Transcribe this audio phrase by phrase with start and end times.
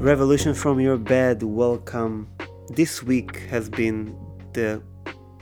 [0.00, 2.26] Revolution from your bed, welcome.
[2.70, 4.16] This week has been
[4.54, 4.82] the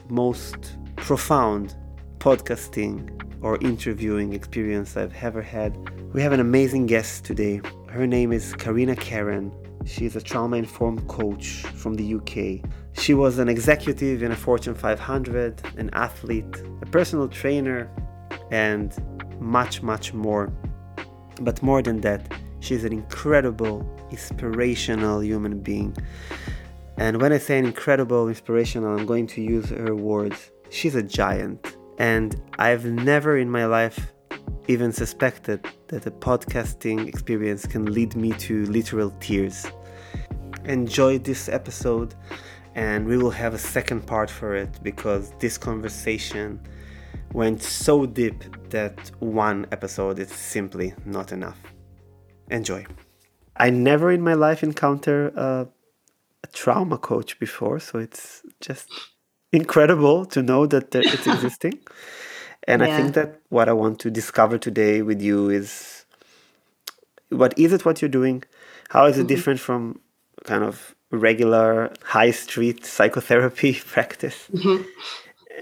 [0.08, 1.76] most profound
[2.18, 5.76] podcasting or interviewing experience I've ever had.
[6.12, 7.60] We have an amazing guest today.
[7.88, 9.52] Her name is Karina Karen.
[9.86, 12.68] She's a trauma informed coach from the UK.
[13.00, 17.88] She was an executive in a Fortune 500, an athlete, a personal trainer,
[18.50, 18.92] and
[19.38, 20.52] much, much more.
[21.40, 22.28] But more than that,
[22.60, 25.96] she's an incredible, inspirational human being.
[26.96, 30.50] And when I say incredible, inspirational, I'm going to use her words.
[30.70, 31.76] She's a giant.
[31.98, 34.12] And I've never in my life
[34.68, 39.66] even suspected that a podcasting experience can lead me to literal tears.
[40.64, 42.14] Enjoy this episode,
[42.74, 46.60] and we will have a second part for it because this conversation
[47.32, 51.58] went so deep that one episode is simply not enough.
[52.50, 52.86] Enjoy.
[53.56, 55.68] I never in my life encounter a,
[56.44, 58.88] a trauma coach before, so it's just
[59.52, 61.80] incredible to know that it's existing.
[62.66, 62.88] and yeah.
[62.88, 66.04] I think that what I want to discover today with you is
[67.30, 68.44] what is it what you're doing?
[68.88, 69.28] How is it mm-hmm.
[69.28, 70.00] different from
[70.44, 74.48] kind of regular high street psychotherapy practice?
[74.52, 74.82] Mm-hmm.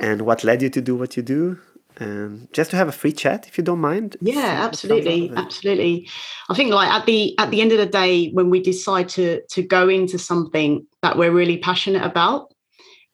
[0.00, 1.58] And what led you to do what you do?
[1.98, 4.16] And just to have a free chat if you don't mind.
[4.20, 6.08] Yeah absolutely absolutely.
[6.48, 9.42] I think like at the at the end of the day when we decide to
[9.50, 12.52] to go into something that we're really passionate about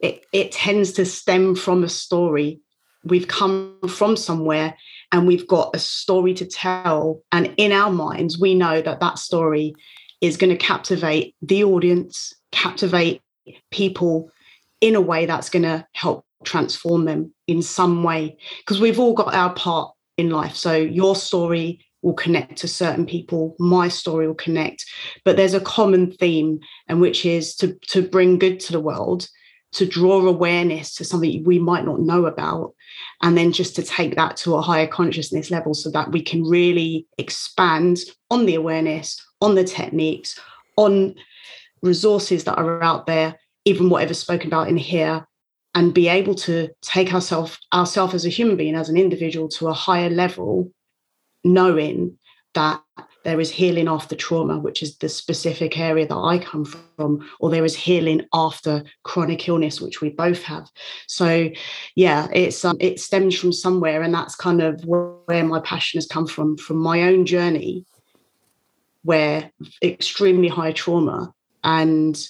[0.01, 2.61] it it tends to stem from a story.
[3.05, 4.77] We've come from somewhere
[5.11, 9.19] and we've got a story to tell and in our minds we know that that
[9.19, 9.75] story
[10.21, 13.21] is going to captivate the audience captivate
[13.71, 14.31] people
[14.81, 19.15] in a way that's going to help transform them in some way because we've all
[19.15, 20.57] got our part in life.
[20.57, 24.85] So your story will connect to certain people my story will connect.
[25.25, 26.59] But there's a common theme
[26.89, 29.29] and which is to to bring good to the world
[29.73, 32.75] to draw awareness to something we might not know about
[33.23, 36.45] and then just to take that to a higher consciousness level so that we can
[36.45, 37.99] really expand
[38.31, 40.39] on the awareness on the techniques
[40.77, 41.15] on
[41.83, 43.35] resources that are out there
[43.65, 45.27] even whatever's spoken about in here
[45.75, 49.69] and be able to take ourselves ourselves as a human being as an individual to
[49.69, 50.71] a higher level
[51.45, 52.19] knowing
[52.55, 52.83] that
[53.25, 57.51] there is healing after trauma which is the specific area that i come from or
[57.51, 60.69] there is healing after chronic illness which we both have.
[61.07, 61.51] So
[61.95, 66.07] yeah it's um, it stems from somewhere and that's kind of where my passion has
[66.07, 67.85] come from from my own journey
[69.05, 69.51] where
[69.83, 71.33] extremely high trauma
[71.65, 72.29] and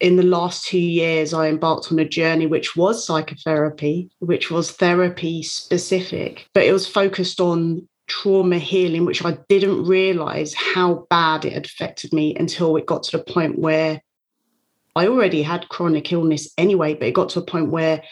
[0.00, 4.72] in the last two years, I embarked on a journey which was psychotherapy, which was
[4.72, 11.44] therapy specific, but it was focused on trauma healing, which I didn't realize how bad
[11.44, 14.02] it had affected me until it got to the point where
[14.96, 18.02] I already had chronic illness anyway, but it got to a point where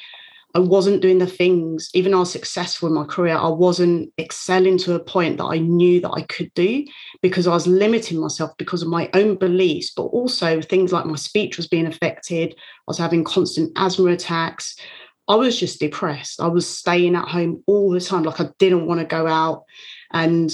[0.55, 4.13] I wasn't doing the things, even though I was successful in my career, I wasn't
[4.19, 6.85] excelling to a point that I knew that I could do
[7.23, 11.17] because I was limiting myself because of my own beliefs, but also things like my
[11.17, 12.55] speech was being affected.
[12.55, 14.77] I was having constant asthma attacks.
[15.27, 16.41] I was just depressed.
[16.41, 19.65] I was staying at home all the time, like I didn't want to go out.
[20.13, 20.53] And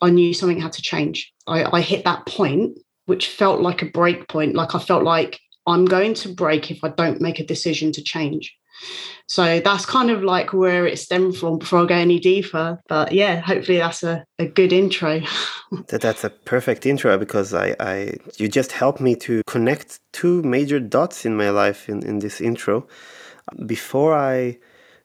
[0.00, 1.32] I knew something had to change.
[1.48, 4.54] I, I hit that point, which felt like a break point.
[4.54, 8.02] Like I felt like I'm going to break if I don't make a decision to
[8.02, 8.56] change.
[9.26, 12.80] So that's kind of like where it stemmed from before I go any deeper.
[12.88, 15.20] But yeah, hopefully that's a, a good intro.
[15.86, 20.42] that, that's a perfect intro because I, I you just helped me to connect two
[20.42, 22.88] major dots in my life in, in this intro.
[23.66, 24.58] Before I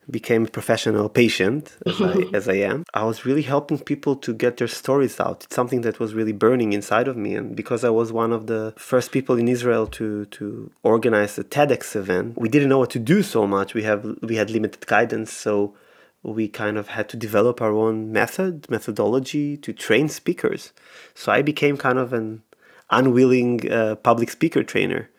[0.09, 2.85] became a professional patient as I, as I am.
[2.93, 5.43] I was really helping people to get their stories out.
[5.45, 7.35] It's something that was really burning inside of me.
[7.35, 11.43] And because i was one of the first people in israel to to organize a
[11.43, 13.73] tedx event we didn't know what to do so much.
[13.73, 15.31] We have we had limited guidance.
[15.31, 15.75] So
[16.23, 20.73] we kind of had to develop our own method methodology to train speakers.
[21.13, 22.43] So i became kind of an
[22.89, 25.09] unwilling uh, public speaker trainer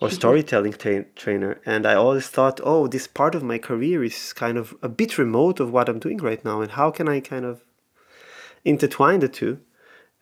[0.00, 0.14] or mm-hmm.
[0.14, 4.56] storytelling tra- trainer and i always thought oh this part of my career is kind
[4.56, 7.44] of a bit remote of what i'm doing right now and how can i kind
[7.44, 7.62] of
[8.64, 9.60] intertwine the two?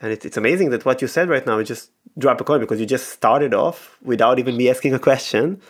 [0.00, 2.61] And it, it's amazing that what you said right now is just drop a coin
[2.61, 5.61] because you just started off without even me asking a question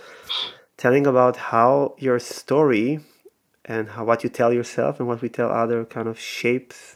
[0.76, 3.00] telling about how your story
[3.64, 6.95] and how what you tell yourself and what we tell other kind of shapes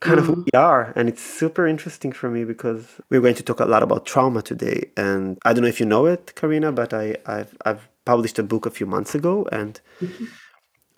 [0.00, 0.30] kind mm-hmm.
[0.30, 0.92] of who we are.
[0.96, 4.42] And it's super interesting for me because we're going to talk a lot about trauma
[4.42, 4.90] today.
[4.96, 8.42] And I don't know if you know it, Karina, but I, I've, I've published a
[8.42, 9.46] book a few months ago.
[9.50, 10.24] And mm-hmm.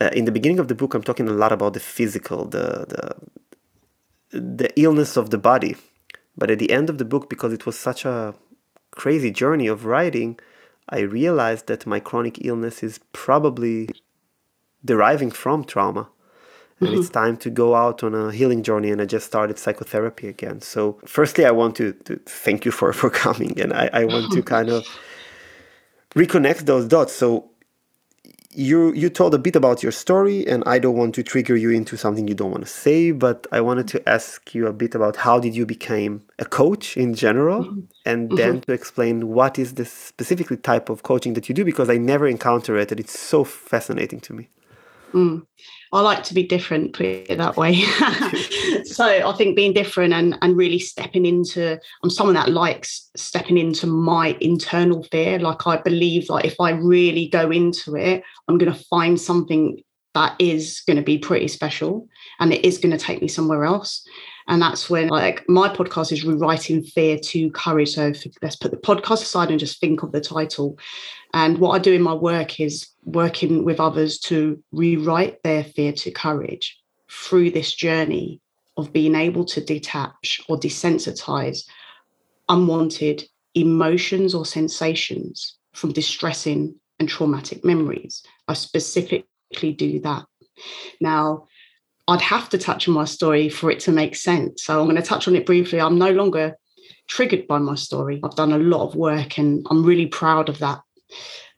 [0.01, 3.17] uh, in the beginning of the book, I'm talking a lot about the physical, the,
[4.31, 5.77] the, the illness of the body.
[6.37, 8.35] But at the end of the book, because it was such a
[8.93, 10.39] crazy journey of writing,
[10.89, 13.89] I realized that my chronic illness is probably
[14.85, 16.09] deriving from trauma.
[16.81, 18.91] And it's time to go out on a healing journey.
[18.91, 20.61] And I just started psychotherapy again.
[20.61, 23.61] So, firstly, I want to, to thank you for, for coming.
[23.61, 24.87] And I, I want to kind of
[26.15, 27.13] reconnect those dots.
[27.13, 27.51] So,
[28.51, 31.71] you you told a bit about your story and i don't want to trigger you
[31.71, 34.95] into something you don't want to say but i wanted to ask you a bit
[34.95, 37.81] about how did you become a coach in general mm-hmm.
[38.07, 38.61] and then mm-hmm.
[38.61, 42.27] to explain what is the specifically type of coaching that you do because i never
[42.27, 44.49] encounter it and it's so fascinating to me
[45.13, 45.47] Mm.
[45.93, 47.81] I like to be different, put it that way.
[48.85, 53.59] so I think being different and and really stepping into I'm someone that likes stepping
[53.59, 55.39] into my internal fear.
[55.39, 59.83] Like I believe like if I really go into it, I'm gonna find something
[60.15, 62.09] that is going to be pretty special
[62.41, 64.05] and it is going to take me somewhere else
[64.49, 68.13] and that's when like my podcast is rewriting fear to courage so
[68.43, 70.79] let's put the podcast aside and just think of the title
[71.35, 75.93] and what i do in my work is working with others to rewrite their fear
[75.93, 76.79] to courage
[77.11, 78.41] through this journey
[78.77, 81.65] of being able to detach or desensitize
[82.49, 83.25] unwanted
[83.55, 88.23] emotions or sensations from distressing and traumatic memories.
[88.47, 90.25] I specifically do that.
[91.01, 91.47] Now,
[92.09, 94.65] I'd have to touch on my story for it to make sense.
[94.65, 95.81] So I'm going to touch on it briefly.
[95.81, 96.57] I'm no longer
[97.07, 98.21] triggered by my story.
[98.25, 100.81] I've done a lot of work and I'm really proud of that.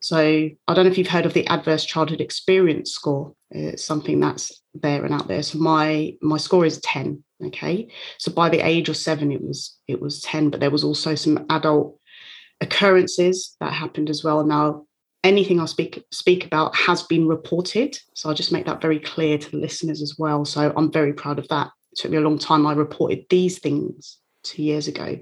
[0.00, 3.34] So I don't know if you've heard of the adverse childhood experience score.
[3.50, 5.42] It's something that's there and out there.
[5.42, 7.22] So my my score is 10.
[7.46, 7.88] Okay.
[8.18, 11.14] So by the age of seven, it was it was 10, but there was also
[11.14, 11.98] some adult
[12.60, 14.44] occurrences that happened as well.
[14.44, 14.86] Now,
[15.24, 17.98] anything I'll speak speak about has been reported.
[18.14, 20.44] So I'll just make that very clear to the listeners as well.
[20.44, 21.70] So I'm very proud of that.
[21.92, 22.66] It took me a long time.
[22.66, 25.18] I reported these things two years ago.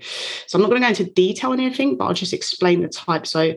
[0.46, 2.88] So I'm not going to go into detail on anything, but I'll just explain the
[2.88, 3.26] type.
[3.26, 3.54] So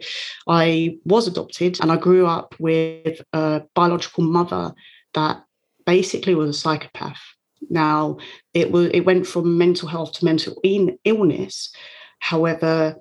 [0.48, 4.74] I was adopted and I grew up with a biological mother
[5.14, 5.44] that
[5.86, 7.22] basically was a psychopath.
[7.70, 8.18] Now
[8.54, 11.72] it was it went from mental health to mental illness.
[12.20, 12.96] However,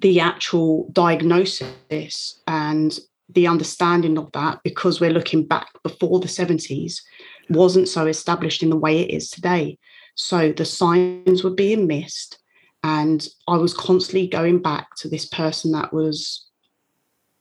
[0.00, 2.98] the actual diagnosis and
[3.28, 7.00] the understanding of that, because we're looking back before the 70s,
[7.48, 9.78] wasn't so established in the way it is today.
[10.14, 12.38] So the signs were being missed.
[12.82, 16.46] And I was constantly going back to this person that was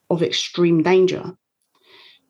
[0.09, 1.38] of extreme danger.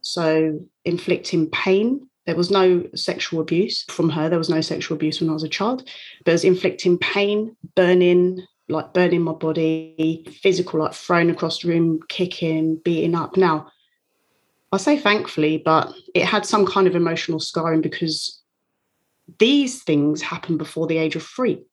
[0.01, 2.09] So inflicting pain.
[2.25, 4.29] There was no sexual abuse from her.
[4.29, 5.87] There was no sexual abuse when I was a child,
[6.23, 11.69] but it was inflicting pain, burning, like burning my body, physical, like thrown across the
[11.69, 13.37] room, kicking, beating up.
[13.37, 13.67] Now,
[14.71, 18.41] I say thankfully, but it had some kind of emotional scarring because
[19.39, 21.63] these things happen before the age of three.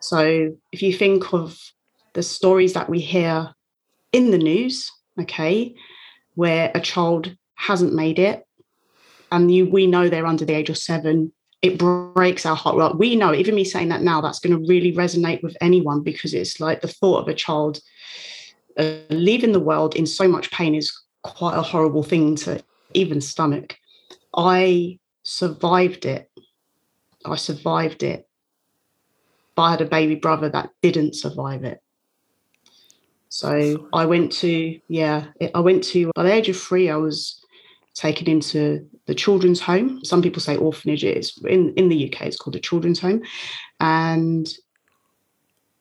[0.00, 1.58] So if you think of
[2.14, 3.52] the stories that we hear
[4.12, 4.90] in the news,
[5.20, 5.74] okay,
[6.34, 8.44] where a child hasn't made it,
[9.30, 11.32] and you we know they're under the age of seven,
[11.62, 12.76] it breaks our heart.
[12.76, 16.02] Well, we know, even me saying that now, that's going to really resonate with anyone
[16.02, 17.80] because it's like the thought of a child
[18.78, 22.62] uh, leaving the world in so much pain is quite a horrible thing to
[22.94, 23.76] even stomach.
[24.36, 26.30] I survived it.
[27.24, 28.28] I survived it.
[29.56, 31.82] But I had a baby brother that didn't survive it.
[33.30, 37.44] So I went to, yeah, I went to, by the age of three, I was
[37.98, 40.04] taken into the children's home.
[40.04, 41.02] Some people say orphanage.
[41.04, 43.22] In, in the UK, it's called a children's home.
[43.80, 44.48] And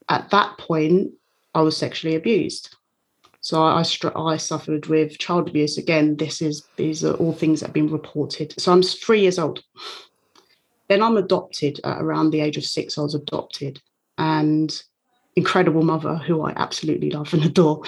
[0.10, 1.12] at that point,
[1.54, 2.76] I was sexually abused.
[3.42, 5.78] So I, I, I suffered with child abuse.
[5.78, 8.60] Again, this is these are all things that have been reported.
[8.60, 9.64] So I'm three years old.
[10.90, 12.98] Then I'm adopted at around the age of six.
[12.98, 13.80] I was adopted,
[14.18, 14.82] and
[15.36, 17.84] incredible mother who I absolutely love and adore.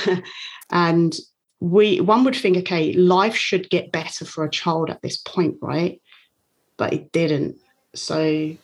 [0.70, 1.16] and
[1.60, 5.56] we one would think, okay, life should get better for a child at this point,
[5.60, 6.00] right?
[6.76, 7.56] But it didn't.
[7.94, 8.56] So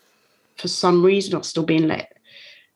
[0.57, 2.13] for some reason, I've still been let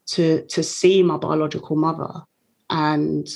[0.09, 2.23] to to see my biological mother,
[2.69, 3.29] and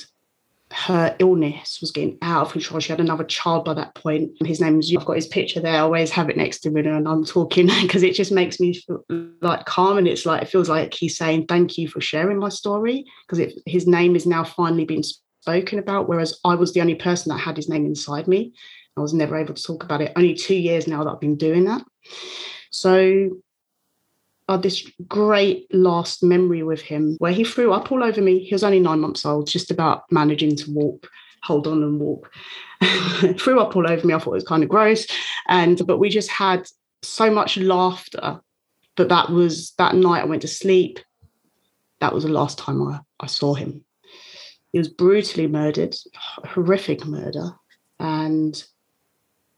[0.71, 2.79] her illness was getting out of control.
[2.79, 4.31] She had another child by that point.
[4.43, 5.75] His name's I've got his picture there.
[5.75, 8.73] I always have it next to me and I'm talking because it just makes me
[8.73, 9.03] feel
[9.41, 12.49] like calm and it's like it feels like he's saying thank you for sharing my
[12.49, 15.03] story because his name is now finally being
[15.45, 18.53] spoken about, whereas I was the only person that had his name inside me.
[18.97, 20.13] I was never able to talk about it.
[20.15, 21.83] Only two years now that I've been doing that.
[22.71, 23.29] So
[24.47, 28.39] I had this great last memory with him where he threw up all over me.
[28.39, 31.07] He was only nine months old, just about managing to walk,
[31.43, 32.31] hold on and walk.
[33.37, 34.13] threw up all over me.
[34.13, 35.07] I thought it was kind of gross.
[35.47, 36.67] And but we just had
[37.01, 38.39] so much laughter
[38.95, 40.99] but that was that night I went to sleep.
[41.99, 43.83] That was the last time I, I saw him.
[44.75, 45.95] He was brutally murdered,
[46.43, 47.51] horrific murder.
[47.97, 48.61] And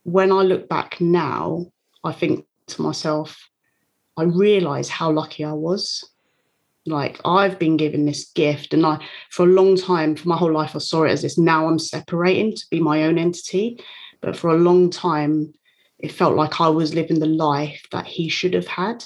[0.03, 1.71] when I look back now,
[2.03, 3.49] I think to myself,
[4.15, 6.07] I realize how lucky I was.
[6.85, 10.53] Like I've been given this gift, and I, for a long time, for my whole
[10.53, 11.35] life, I saw it as this.
[11.35, 13.83] Now I'm separating to be my own entity,
[14.21, 15.51] but for a long time,
[15.97, 19.03] it felt like I was living the life that he should have had.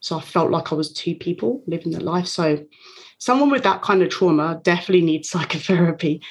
[0.00, 2.26] So I felt like I was two people living the life.
[2.26, 2.64] So
[3.18, 6.22] someone with that kind of trauma definitely needs psychotherapy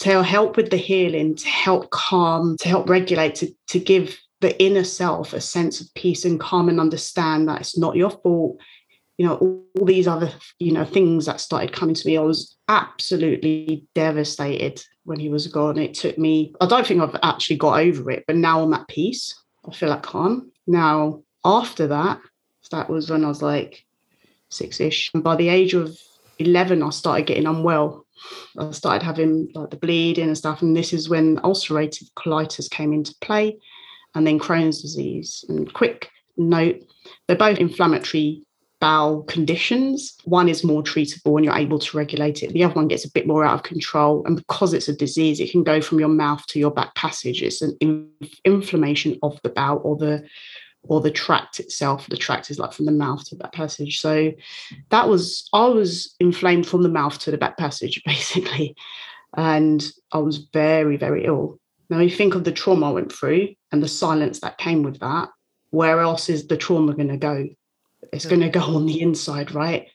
[0.00, 4.60] to help with the healing, to help calm, to help regulate, to, to give the
[4.62, 8.60] inner self a sense of peace and calm and understand that it's not your fault.
[9.16, 12.16] You know, all, all these other, you know, things that started coming to me.
[12.16, 15.76] I was absolutely devastated when he was gone.
[15.78, 18.86] It took me, I don't think I've actually got over it, but now I'm at
[18.86, 19.34] peace.
[19.68, 20.52] I feel like calm.
[20.68, 22.20] Now, after that,
[22.68, 23.84] that was when I was like
[24.50, 25.10] six ish.
[25.14, 25.98] And by the age of
[26.38, 28.06] 11, I started getting unwell.
[28.58, 30.62] I started having like the bleeding and stuff.
[30.62, 33.58] And this is when ulcerative colitis came into play
[34.14, 35.44] and then Crohn's disease.
[35.48, 36.82] And quick note,
[37.26, 38.42] they're both inflammatory
[38.80, 40.16] bowel conditions.
[40.24, 42.52] One is more treatable and you're able to regulate it.
[42.52, 44.24] The other one gets a bit more out of control.
[44.26, 47.42] And because it's a disease, it can go from your mouth to your back passage.
[47.42, 48.10] It's an in-
[48.44, 50.24] inflammation of the bowel or the
[50.82, 52.06] or the tract itself.
[52.08, 54.00] The tract is like from the mouth to the back passage.
[54.00, 54.32] So
[54.90, 58.74] that was, I was inflamed from the mouth to the back passage, basically.
[59.36, 61.58] And I was very, very ill.
[61.90, 65.00] Now, you think of the trauma I went through and the silence that came with
[65.00, 65.28] that.
[65.70, 67.46] Where else is the trauma going to go?
[68.12, 69.88] It's going to go on the inside, right?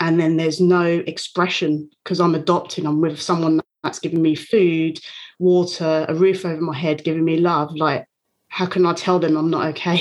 [0.00, 2.86] And then there's no expression because I'm adopting.
[2.86, 4.98] I'm with someone that's giving me food,
[5.38, 7.74] water, a roof over my head, giving me love.
[7.74, 8.06] Like
[8.52, 9.98] how can I tell them I'm not okay?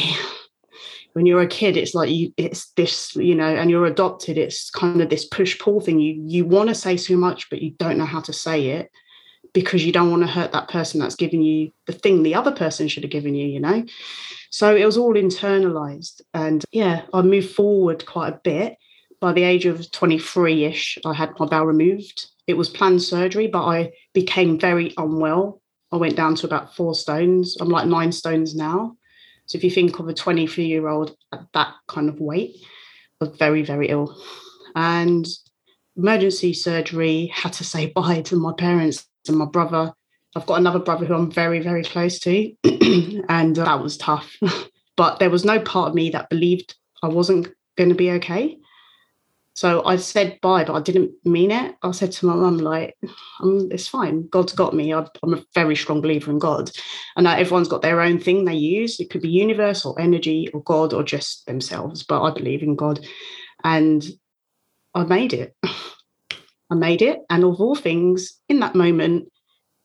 [1.14, 4.70] when you're a kid, it's like you it's this, you know, and you're adopted, it's
[4.70, 6.02] kind of this push-pull thing.
[6.02, 8.92] You you want to say so much, but you don't know how to say it
[9.54, 12.52] because you don't want to hurt that person that's giving you the thing the other
[12.52, 13.86] person should have given you, you know.
[14.50, 16.20] So it was all internalized.
[16.34, 18.78] And yeah, I moved forward quite a bit.
[19.22, 22.28] By the age of 23-ish, I had my bowel removed.
[22.48, 25.61] It was planned surgery, but I became very unwell
[25.92, 27.58] I went down to about four stones.
[27.60, 28.96] I'm like nine stones now.
[29.46, 32.56] So if you think of a 23 year old at that kind of weight,
[33.20, 34.16] I was very, very ill.
[34.76, 35.28] And
[35.98, 39.94] emergency surgery had to say bye to my parents and my brother.
[40.36, 42.54] I've got another brother who I'm very, very close to,
[43.28, 44.34] and that was tough.
[44.96, 48.58] but there was no part of me that believed I wasn't going to be okay.
[49.54, 51.76] So I said bye, but I didn't mean it.
[51.84, 52.96] I said to my mum, like,
[53.42, 54.28] um, it's fine.
[54.30, 54.94] God's got me.
[54.94, 56.72] I'm a very strong believer in God.
[57.18, 59.00] And everyone's got their own thing they use.
[59.00, 62.04] It could be universe or energy or God or just themselves.
[62.04, 63.06] But I believe in God.
[63.64, 64.04] And
[64.96, 65.56] I made it.
[65.64, 67.20] I made it.
[67.30, 69.28] And of all things, in that moment,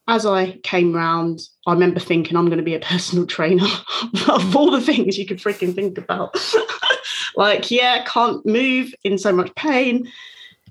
[0.08, 3.66] as I came round, I remember thinking I'm going to be a personal trainer
[4.28, 6.36] of all the things you could freaking think about.
[7.34, 10.10] like, yeah, can't move in so much pain.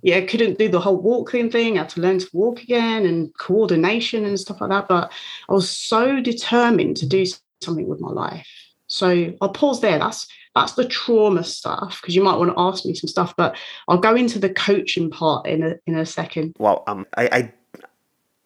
[0.01, 1.77] Yeah, couldn't do the whole walking thing.
[1.77, 4.87] I had to learn to walk again and coordination and stuff like that.
[4.87, 5.11] But
[5.49, 7.25] I was so determined to do
[7.61, 8.47] something with my life.
[8.87, 9.97] So I'll pause there.
[9.97, 13.57] That's that's the trauma stuff because you might want to ask me some stuff, but
[13.87, 16.55] I'll go into the coaching part in a in a second.
[16.59, 17.53] Wow, um, I I,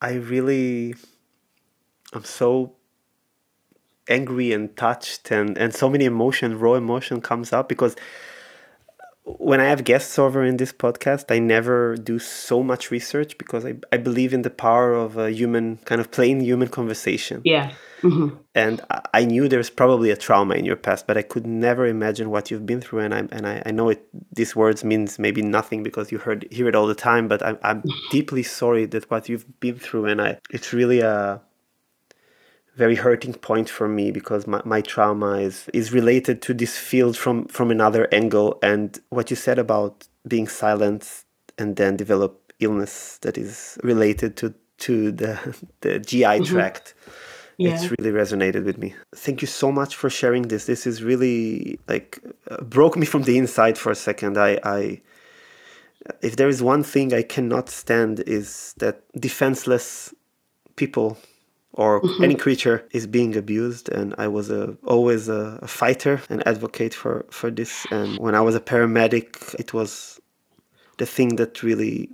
[0.01, 0.95] I really,
[2.13, 2.73] I'm so
[4.09, 7.95] angry and touched and, and so many emotion, raw emotion comes up because
[9.37, 13.65] when I have guests over in this podcast, I never do so much research because
[13.65, 17.41] I, I believe in the power of a human, kind of plain human conversation.
[17.45, 17.71] Yeah.
[18.01, 18.37] Mm-hmm.
[18.55, 18.81] And
[19.13, 22.49] I knew there's probably a trauma in your past, but I could never imagine what
[22.49, 23.01] you've been through.
[23.01, 24.07] And I and I, I know it.
[24.33, 27.27] These words means maybe nothing because you heard hear it all the time.
[27.27, 31.41] But I'm I'm deeply sorry that what you've been through, and I it's really a
[32.79, 37.15] very hurting point for me because my, my trauma is is related to this field
[37.23, 41.25] from from another angle and what you said about being silent
[41.57, 44.53] and then develop illness that is related to
[44.85, 45.33] to the
[45.81, 46.53] the GI mm-hmm.
[46.53, 46.85] tract
[47.57, 47.71] yeah.
[47.71, 51.77] it's really resonated with me thank you so much for sharing this this is really
[51.93, 52.09] like
[52.49, 55.01] uh, broke me from the inside for a second i i
[56.21, 58.95] if there is one thing i cannot stand is that
[59.27, 60.13] defenseless
[60.77, 61.17] people
[61.73, 62.23] or mm-hmm.
[62.23, 66.93] any creature is being abused and i was a, always a, a, fighter and advocate
[66.93, 70.19] for, for this and when i was a paramedic it was
[70.97, 72.09] the thing that really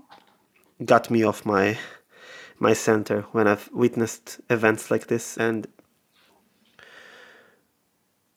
[0.84, 1.78] got me off my
[2.60, 5.68] my center when i've witnessed events like this and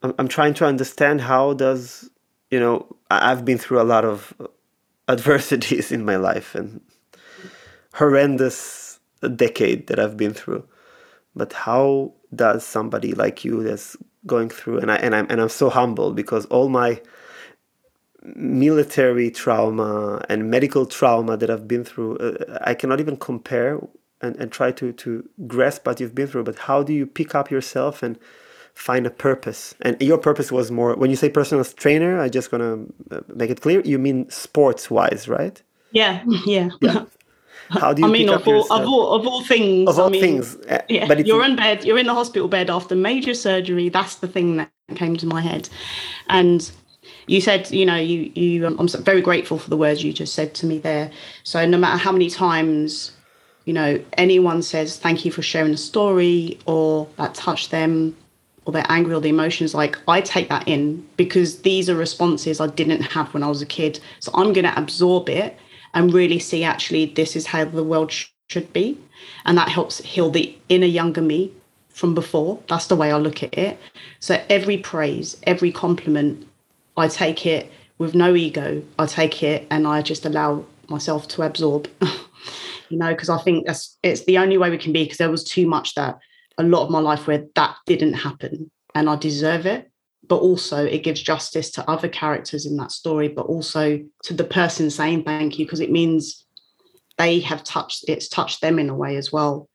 [0.02, 2.08] i'm, I'm trying to understand how does
[2.50, 4.32] you know, I've been through a lot of
[5.08, 6.80] adversities in my life and
[7.94, 9.00] horrendous
[9.37, 10.66] decade that I've been through.
[11.37, 15.49] But how does somebody like you that's going through and I and I'm and I'm
[15.49, 17.00] so humbled because all my
[18.37, 23.80] military trauma and medical trauma that I've been through, uh, I cannot even compare
[24.23, 26.44] and, and try to, to grasp what you've been through.
[26.44, 28.18] But how do you pick up yourself and
[28.75, 29.75] find a purpose?
[29.82, 32.62] And your purpose was more, when you say personal trainer, I just going
[33.11, 35.62] to uh, make it clear, you mean sports wise, right?
[35.92, 36.70] Yeah, yeah.
[36.80, 37.04] yeah.
[37.70, 40.10] How do you I mean, of all, of all, of all things, of all I
[40.10, 43.34] mean, things, uh, yeah, but you're in bed, you're in the hospital bed after major
[43.34, 43.88] surgery.
[43.88, 45.68] That's the thing that came to my head,
[46.28, 46.70] and
[47.26, 48.66] you said, you know, you you.
[48.66, 51.10] Um, I'm very grateful for the words you just said to me there.
[51.42, 53.12] So no matter how many times,
[53.66, 58.16] you know, anyone says thank you for sharing a story or that touched them,
[58.64, 62.60] or they're angry or the emotions, like I take that in because these are responses
[62.60, 64.00] I didn't have when I was a kid.
[64.20, 65.58] So I'm going to absorb it
[65.95, 68.99] and really see actually this is how the world sh- should be,
[69.45, 71.52] and that helps heal the inner younger me
[71.88, 72.62] from before.
[72.68, 73.78] That's the way I look at it.
[74.21, 76.47] So every praise, every compliment
[76.97, 78.83] I take it with no ego.
[78.99, 81.88] I take it and I just allow myself to absorb,
[82.88, 85.30] you know, because I think that's it's the only way we can be because there
[85.30, 86.18] was too much that
[86.59, 89.90] a lot of my life where that didn't happen and I deserve it.
[90.28, 94.44] But also it gives justice to other characters in that story, but also to the
[94.44, 96.44] person saying thank you, because it means
[97.16, 99.68] they have touched it's touched them in a way as well.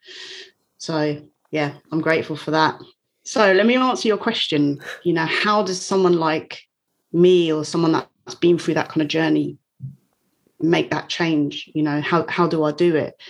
[0.78, 2.80] So yeah, I'm grateful for that.
[3.26, 4.82] So let me answer your question.
[5.04, 6.62] You know, how does someone like
[7.12, 9.58] me or someone that's been through that kind of journey
[10.60, 13.22] make that change you know how how do i do it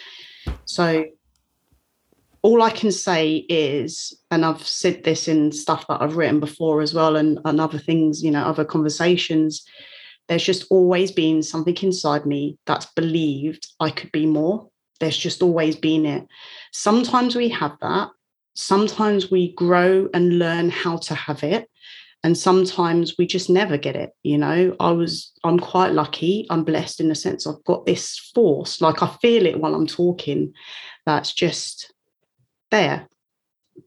[0.66, 1.04] so
[2.44, 6.82] all i can say is and i've said this in stuff that i've written before
[6.82, 9.66] as well and, and other things you know other conversations
[10.28, 14.70] there's just always been something inside me that's believed i could be more.
[15.00, 16.26] There's just always been it.
[16.72, 18.10] Sometimes we have that.
[18.56, 21.68] Sometimes we grow and learn how to have it.
[22.24, 24.76] And sometimes we just never get it you know?
[24.80, 26.48] I was i'm quite lucky.
[26.50, 28.80] I'm blessed in the sense i've got this force.
[28.80, 30.54] Like i feel it while i'm talking.
[31.06, 31.93] That's just
[32.74, 33.08] there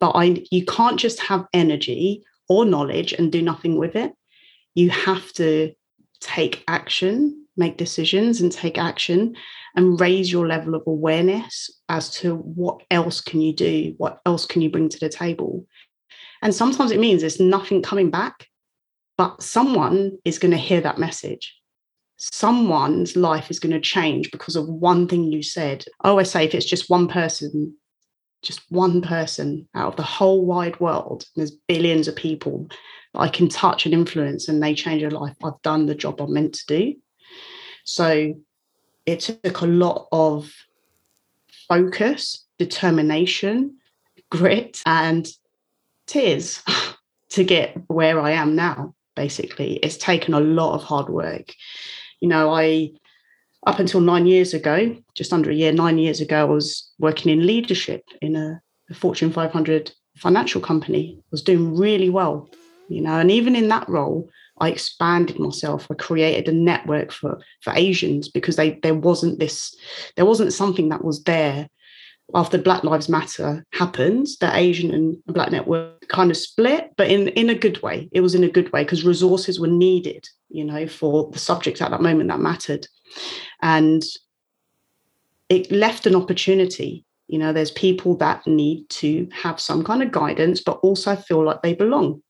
[0.01, 4.13] but i you can't just have energy or knowledge and do nothing with it
[4.75, 5.73] you have to
[6.21, 9.35] take action make decisions and take action
[9.77, 14.47] and raise your level of awareness as to what else can you do what else
[14.47, 15.67] can you bring to the table
[16.43, 18.47] and sometimes it means there's nothing coming back,
[19.17, 21.55] but someone is going to hear that message.
[22.19, 25.85] Someone's life is going to change because of one thing you said.
[26.05, 27.75] Oh, I always say if it's just one person,
[28.43, 32.69] just one person out of the whole wide world, there's billions of people
[33.13, 35.35] that I can touch and influence and they change their life.
[35.43, 36.95] I've done the job I'm meant to do.
[37.85, 38.35] So
[39.07, 40.53] it took a lot of
[41.69, 43.79] focus, determination,
[44.31, 45.27] grit, and
[46.07, 46.63] tears
[47.31, 49.75] to get where I am now, basically.
[49.77, 51.55] It's taken a lot of hard work.
[52.21, 52.91] You know, I,
[53.67, 57.33] up until nine years ago, just under a year, nine years ago, I was working
[57.33, 62.49] in leadership in a, a Fortune 500 financial company, I was doing really well,
[62.89, 65.87] you know, and even in that role, I expanded myself.
[65.91, 69.75] I created a network for for Asians because they there wasn't this,
[70.17, 71.69] there wasn't something that was there
[72.35, 77.29] after Black Lives Matter happened, the Asian and Black network kind of split, but in,
[77.29, 78.09] in a good way.
[78.13, 81.81] It was in a good way because resources were needed, you know, for the subjects
[81.81, 82.87] at that moment that mattered.
[83.63, 84.03] And
[85.49, 87.05] it left an opportunity.
[87.29, 91.45] You know, there's people that need to have some kind of guidance, but also feel
[91.45, 92.23] like they belong.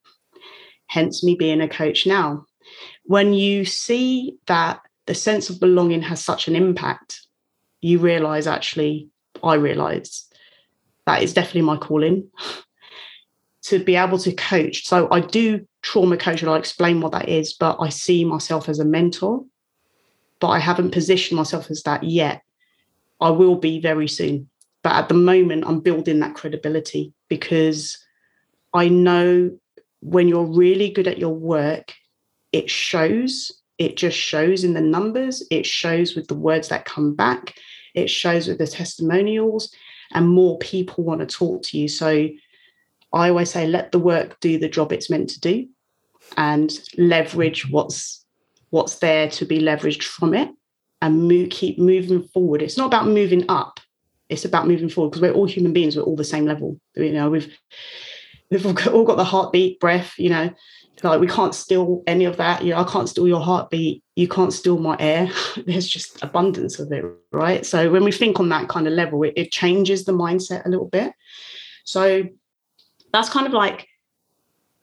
[0.89, 2.45] Hence me being a coach now.
[3.05, 7.23] When you see that the sense of belonging has such an impact,
[7.81, 9.09] you realize actually
[9.47, 10.35] I realized
[11.07, 12.31] that is definitely my calling
[13.63, 14.87] to be able to coach.
[14.87, 18.69] So I do trauma coach and I'll explain what that is, but I see myself
[18.69, 19.45] as a mentor,
[20.41, 22.43] but I haven't positioned myself as that yet.
[23.21, 24.49] I will be very soon.
[24.83, 27.99] But at the moment, I'm building that credibility because
[28.73, 29.59] I know
[30.01, 31.95] when you're really good at your work,
[32.53, 33.51] it shows.
[33.79, 37.55] It just shows in the numbers, it shows with the words that come back,
[37.97, 39.75] it shows with the testimonials,
[40.13, 41.89] and more people want to talk to you.
[41.89, 42.29] So
[43.13, 45.67] I always say, let the work do the job it's meant to do,
[46.37, 48.25] and leverage what's
[48.71, 50.51] what's there to be leveraged from it,
[51.03, 52.63] and move, keep moving forward.
[52.63, 53.81] It's not about moving up;
[54.29, 55.97] it's about moving forward because we're all human beings.
[55.97, 56.79] We're all the same level.
[56.95, 57.57] You know, we've
[58.51, 60.15] we've all got, the heartbeat, breath.
[60.19, 60.55] You know,
[61.03, 64.27] like we can't steal any of that you know i can't steal your heartbeat you
[64.27, 65.31] can't steal my air
[65.67, 69.23] there's just abundance of it right so when we think on that kind of level
[69.23, 71.13] it, it changes the mindset a little bit
[71.85, 72.25] so
[73.13, 73.89] that's kind of like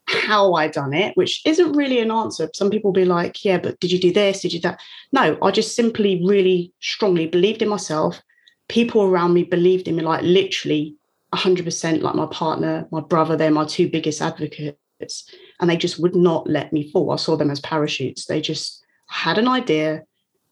[0.08, 2.50] how I done it, which isn't really an answer.
[2.54, 4.42] Some people be like, yeah, but did you do this?
[4.42, 4.80] Did you that?
[5.12, 8.22] No, I just simply really strongly believed in myself.
[8.68, 10.96] People around me believed in me, like literally
[11.34, 14.78] 100%, like my partner, my brother, they're my two biggest advocates.
[15.60, 17.12] And they just would not let me fall.
[17.12, 18.26] I saw them as parachutes.
[18.26, 20.04] They just had an idea,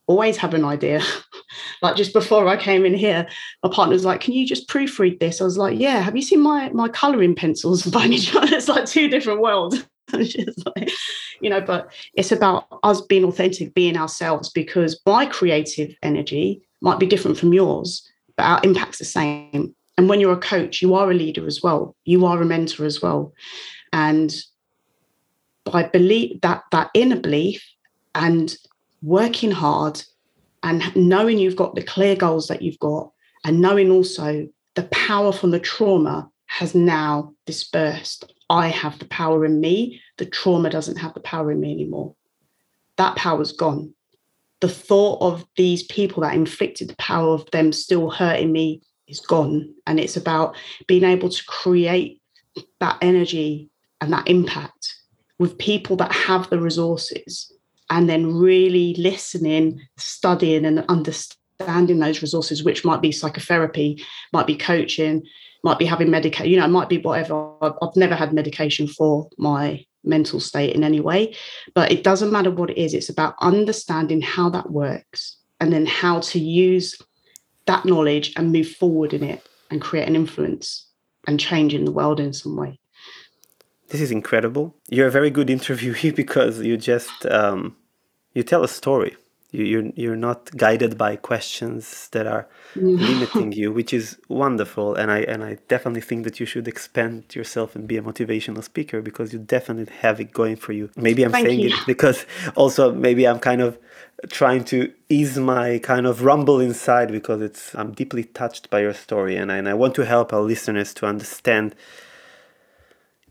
[0.08, 1.02] always have an idea.
[1.82, 3.28] like just before I came in here,
[3.64, 6.22] my partner was like, "Can you just proofread this?" I was like, "Yeah." Have you
[6.22, 8.52] seen my my coloring pencils by any chance?
[8.52, 9.84] It's like two different worlds.
[11.42, 17.00] you know, but it's about us being authentic, being ourselves, because my creative energy might
[17.00, 19.74] be different from yours, but our impact's the same.
[19.98, 21.96] And when you're a coach, you are a leader as well.
[22.06, 23.34] You are a mentor as well.
[23.94, 24.34] And
[25.66, 27.64] by believe that that inner belief
[28.16, 28.56] and
[29.02, 30.02] working hard
[30.64, 33.12] and knowing you've got the clear goals that you've got
[33.44, 38.34] and knowing also the power from the trauma has now dispersed.
[38.50, 40.02] I have the power in me.
[40.18, 42.16] The trauma doesn't have the power in me anymore.
[42.98, 43.94] That power's gone.
[44.60, 49.20] The thought of these people that inflicted the power of them still hurting me is
[49.20, 49.74] gone.
[49.88, 50.56] And it's about
[50.88, 52.22] being able to create
[52.80, 53.71] that energy
[54.02, 54.96] and that impact
[55.40, 57.52] with people that have the resources
[57.90, 64.56] and then really listening, studying, and understanding those resources, which might be psychotherapy, might be
[64.56, 65.24] coaching,
[65.64, 67.54] might be having medication, you know, it might be whatever.
[67.62, 71.36] I've, I've never had medication for my mental state in any way,
[71.76, 72.94] but it doesn't matter what it is.
[72.94, 77.00] It's about understanding how that works and then how to use
[77.68, 80.88] that knowledge and move forward in it and create an influence
[81.28, 82.80] and change in the world in some way.
[83.92, 84.74] This is incredible.
[84.90, 87.76] You're a very good interviewee because you just um,
[88.34, 89.18] you tell a story.
[89.52, 94.96] You, you're, you're not guided by questions that are limiting you, which is wonderful.
[94.96, 98.64] And I, and I definitely think that you should expand yourself and be a motivational
[98.64, 100.90] speaker because you definitely have it going for you.
[100.96, 101.68] Maybe I'm Thank saying you.
[101.68, 102.26] it because
[102.56, 103.78] also maybe I'm kind of
[104.30, 108.94] trying to ease my kind of rumble inside because it's I'm deeply touched by your
[108.94, 111.76] story and I, and I want to help our listeners to understand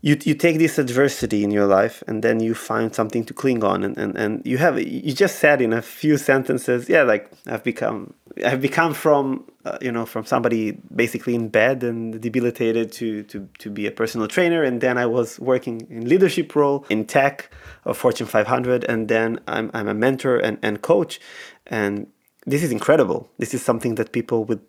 [0.01, 3.63] you you take this adversity in your life and then you find something to cling
[3.63, 7.31] on and, and, and you have you just said in a few sentences yeah like
[7.47, 8.13] i've become
[8.45, 13.47] i've become from uh, you know from somebody basically in bed and debilitated to, to
[13.59, 17.51] to be a personal trainer and then i was working in leadership role in tech
[17.85, 21.19] of fortune 500 and then i'm, I'm a mentor and, and coach
[21.67, 22.07] and
[22.47, 24.61] this is incredible this is something that people would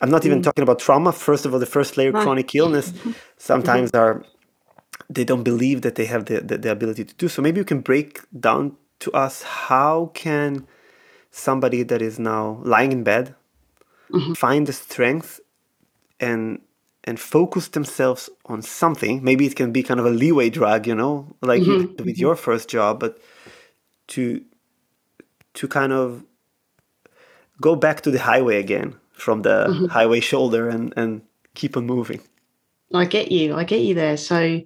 [0.00, 0.42] i'm not even mm.
[0.42, 2.24] talking about trauma first of all the first layer right.
[2.24, 2.92] chronic illness
[3.36, 4.20] sometimes mm-hmm.
[4.20, 4.24] are
[5.08, 7.64] they don't believe that they have the, the, the, ability to do so maybe you
[7.64, 10.66] can break down to us how can
[11.30, 13.34] somebody that is now lying in bed
[14.10, 14.32] mm-hmm.
[14.34, 15.40] find the strength
[16.20, 16.60] and
[17.06, 20.94] and focus themselves on something maybe it can be kind of a leeway drug you
[20.94, 21.82] know like mm-hmm.
[21.82, 22.20] with mm-hmm.
[22.20, 23.18] your first job but
[24.06, 24.42] to
[25.54, 26.24] to kind of
[27.60, 29.86] go back to the highway again from the mm-hmm.
[29.86, 31.22] highway shoulder and and
[31.54, 32.20] keep on moving
[32.94, 33.54] I get you.
[33.54, 34.16] I get you there.
[34.16, 34.60] So,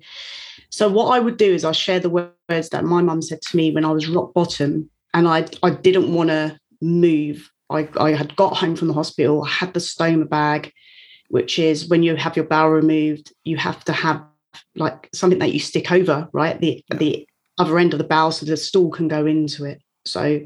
[0.71, 3.57] so what I would do is I share the words that my mum said to
[3.57, 7.51] me when I was rock bottom, and I I didn't want to move.
[7.71, 9.45] I I had got home from the hospital.
[9.45, 10.73] I had the stoma bag,
[11.29, 14.23] which is when you have your bowel removed, you have to have
[14.77, 16.61] like something that you stick over, right?
[16.61, 16.97] The yeah.
[16.97, 19.83] the other end of the bowel so the stool can go into it.
[20.05, 20.41] So,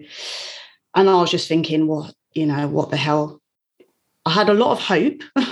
[0.94, 3.40] and I was just thinking, what you know, what the hell?
[4.24, 5.20] I had a lot of hope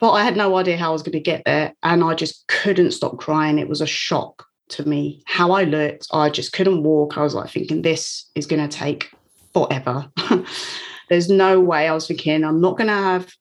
[0.00, 1.74] but I had no idea how I was going to get there.
[1.82, 3.58] And I just couldn't stop crying.
[3.58, 6.06] It was a shock to me how I looked.
[6.12, 7.16] I just couldn't walk.
[7.16, 9.10] I was like thinking, this is going to take
[9.52, 10.10] forever.
[11.08, 13.32] There's no way I was thinking, I'm not going to have,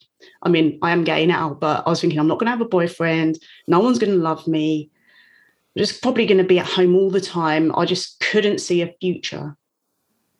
[0.41, 2.61] I mean, I am gay now, but I was thinking, I'm not going to have
[2.61, 3.37] a boyfriend.
[3.67, 4.89] No one's going to love me.
[5.75, 7.75] I'm just probably going to be at home all the time.
[7.75, 9.55] I just couldn't see a future.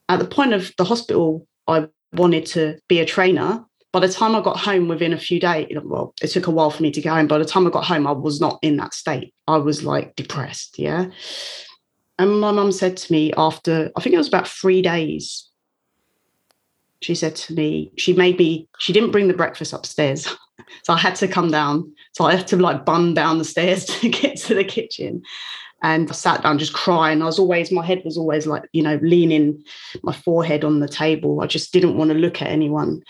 [0.09, 3.65] At the point of the hospital, I wanted to be a trainer
[3.99, 6.69] by the time I got home within a few days, well, it took a while
[6.69, 7.25] for me to go home.
[7.25, 9.33] By the time I got home, I was not in that state.
[9.47, 10.77] I was like depressed.
[10.77, 11.07] Yeah.
[12.19, 15.49] And my mum said to me after, I think it was about three days,
[17.01, 20.27] she said to me, she made me, she didn't bring the breakfast upstairs.
[20.83, 21.93] So I had to come down.
[22.13, 25.21] So I had to like bun down the stairs to get to the kitchen.
[25.83, 27.21] And I sat down just crying.
[27.21, 29.63] I was always, my head was always like, you know, leaning
[30.01, 31.39] my forehead on the table.
[31.41, 33.03] I just didn't want to look at anyone.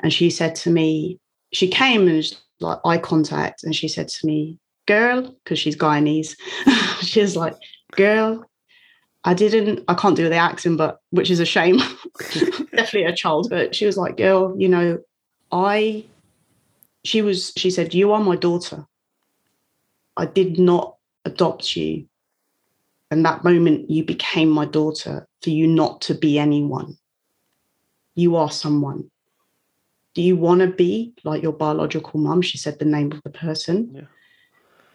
[0.00, 1.18] And she said to me,
[1.52, 5.76] she came and was like eye contact, and she said to me, "Girl," because she's
[5.76, 6.36] Guyanese,
[7.00, 7.54] she was like,
[7.92, 8.44] girl,
[9.24, 11.78] I didn't, I can't do the accent, but which is a shame.
[12.20, 13.48] Definitely a child.
[13.50, 14.98] But she was like, girl, you know,
[15.50, 16.04] I,
[17.04, 18.86] she was, she said, you are my daughter.
[20.16, 22.06] I did not adopt you.
[23.10, 26.96] And that moment you became my daughter for you not to be anyone.
[28.14, 29.10] You are someone.
[30.16, 32.40] Do you want to be like your biological mum?
[32.40, 33.90] She said the name of the person.
[33.94, 34.00] Yeah.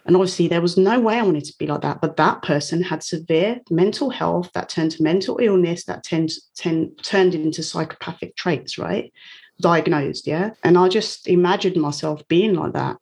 [0.03, 2.01] And obviously, there was no way I wanted to be like that.
[2.01, 6.99] But that person had severe mental health that turned to mental illness that tend, tend,
[7.03, 9.13] turned into psychopathic traits, right?
[9.61, 10.55] Diagnosed, yeah.
[10.63, 12.97] And I just imagined myself being like that.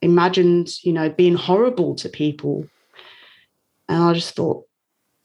[0.00, 2.66] Imagined, you know, being horrible to people.
[3.90, 4.64] And I just thought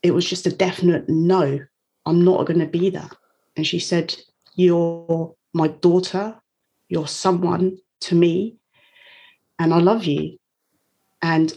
[0.03, 1.57] it was just a definite no,
[2.05, 3.15] I'm not going to be that.
[3.55, 4.13] And she said,
[4.55, 6.35] You're my daughter,
[6.89, 8.57] you're someone to me,
[9.59, 10.37] and I love you
[11.21, 11.53] and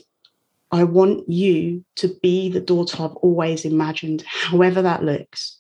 [0.73, 5.59] I want you to be the daughter I've always imagined, however that looks,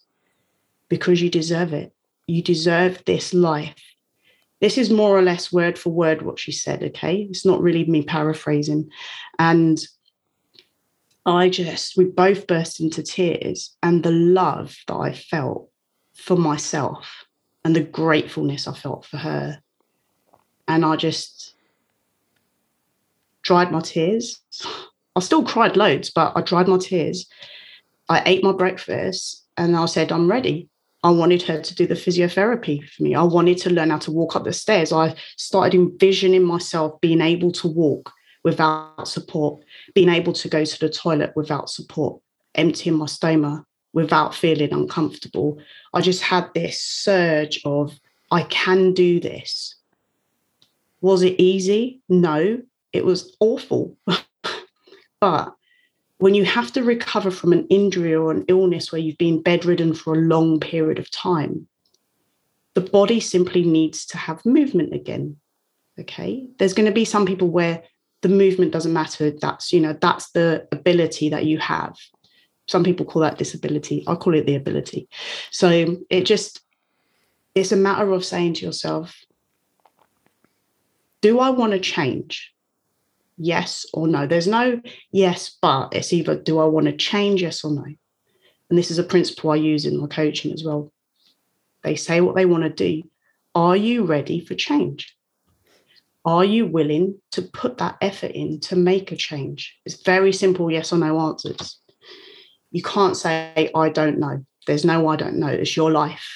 [0.88, 1.92] because you deserve it.
[2.26, 3.82] You deserve this life.
[4.60, 7.26] This is more or less word for word what she said, okay?
[7.28, 8.88] It's not really me paraphrasing.
[9.38, 9.80] And
[11.26, 15.70] I just, we both burst into tears, and the love that I felt
[16.14, 17.24] for myself
[17.64, 19.60] and the gratefulness I felt for her.
[20.68, 21.54] And I just,
[23.42, 24.40] dried my tears.
[25.16, 27.26] I still cried loads, but I dried my tears.
[28.08, 30.68] I ate my breakfast and I said, I'm ready.
[31.02, 33.14] I wanted her to do the physiotherapy for me.
[33.14, 34.92] I wanted to learn how to walk up the stairs.
[34.92, 38.12] I started envisioning myself being able to walk
[38.44, 42.20] without support, being able to go to the toilet without support,
[42.54, 45.58] emptying my stoma without feeling uncomfortable.
[45.92, 47.98] I just had this surge of,
[48.30, 49.74] I can do this.
[51.00, 52.00] Was it easy?
[52.08, 52.60] No,
[52.92, 53.96] it was awful.
[55.20, 55.54] but
[56.18, 59.94] when you have to recover from an injury or an illness where you've been bedridden
[59.94, 61.66] for a long period of time,
[62.74, 65.36] the body simply needs to have movement again.
[65.98, 66.46] Okay.
[66.58, 67.82] There's going to be some people where
[68.22, 69.30] the movement doesn't matter.
[69.30, 71.96] That's, you know, that's the ability that you have.
[72.70, 74.04] Some people call that disability.
[74.06, 75.08] I call it the ability.
[75.50, 76.60] So it just,
[77.54, 79.16] it's a matter of saying to yourself,
[81.20, 82.54] do I want to change?
[83.40, 84.26] yes or no.
[84.26, 84.80] There's no
[85.10, 87.84] yes, but it's either do I want to change, yes or no.
[87.84, 90.92] And this is a principle I use in my coaching as well.
[91.82, 93.02] They say what they want to do.
[93.54, 95.16] Are you ready for change?
[96.24, 99.76] Are you willing to put that effort in to make a change?
[99.86, 101.79] It's very simple yes or no answers.
[102.70, 104.44] You can't say, I don't know.
[104.66, 105.48] There's no I don't know.
[105.48, 106.28] It's your life.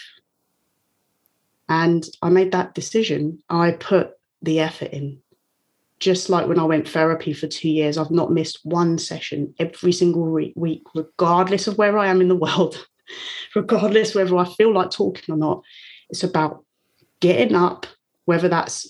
[1.69, 3.43] And I made that decision.
[3.49, 5.23] I put the effort in
[6.05, 9.93] just like when I went therapy for two years, I've not missed one session every
[9.93, 12.87] single week, regardless of where I am in the world,
[13.55, 15.63] regardless whether I feel like talking or not.
[16.11, 16.65] It's about
[17.21, 17.87] getting up,
[18.27, 18.87] whether that's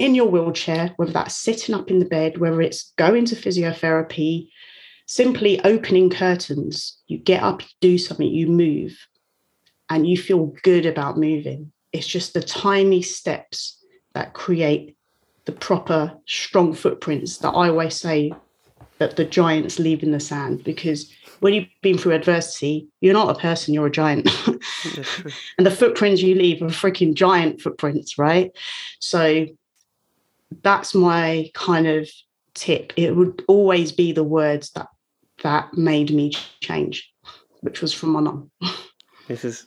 [0.00, 4.48] in your wheelchair, whether that's sitting up in the bed, whether it's going to physiotherapy,
[5.08, 6.98] simply opening curtains.
[7.08, 8.96] You get up, you do something, you move,
[9.90, 11.72] and you feel good about moving.
[11.92, 14.96] It's just the tiny steps that create
[15.46, 18.32] the proper strong footprints that I always say
[18.98, 23.34] that the giants leave in the sand because when you've been through adversity, you're not
[23.34, 24.28] a person, you're a giant.
[25.56, 28.50] and the footprints you leave are freaking giant footprints, right?
[28.98, 29.46] So
[30.62, 32.10] that's my kind of
[32.54, 32.92] tip.
[32.96, 34.88] It would always be the words that
[35.42, 37.12] that made me change,
[37.60, 38.50] which was from my mum.
[39.28, 39.66] This is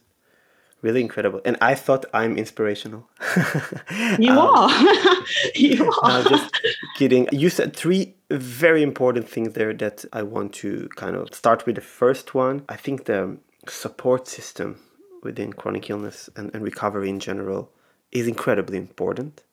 [0.81, 1.41] really incredible.
[1.45, 3.07] And I thought I'm inspirational.
[4.19, 4.69] you um, are.
[5.55, 6.23] you are.
[6.23, 6.61] No, just
[6.97, 7.27] kidding.
[7.31, 11.75] You said three very important things there that I want to kind of start with.
[11.75, 14.79] The first one, I think the support system
[15.23, 17.71] within chronic illness and, and recovery in general
[18.11, 19.43] is incredibly important.